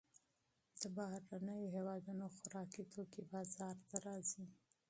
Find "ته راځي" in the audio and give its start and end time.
3.89-4.45